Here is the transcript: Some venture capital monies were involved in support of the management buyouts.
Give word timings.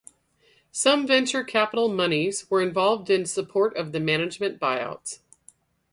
Some 0.71 1.05
venture 1.05 1.43
capital 1.43 1.87
monies 1.87 2.49
were 2.49 2.59
involved 2.63 3.11
in 3.11 3.27
support 3.27 3.77
of 3.77 3.91
the 3.91 3.99
management 3.99 4.59
buyouts. 4.59 5.19